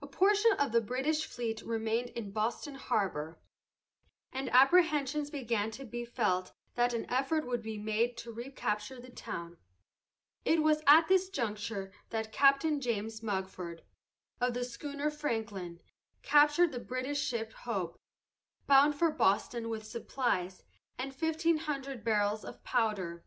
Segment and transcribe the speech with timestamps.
[0.00, 3.38] A portion of the British fleet remained in Boston harbor,
[4.32, 9.10] and apprehensions began to be felt that an effort would be made to recapture the
[9.10, 9.58] town.
[10.46, 13.84] It was at this juncture that Captain James Mugford,
[14.40, 15.80] of the schooner Franklin,
[16.22, 18.00] captured the British ship Hope,
[18.66, 20.62] bound for Boston with supplies
[20.96, 23.26] and fifteen hundred barrels of powder.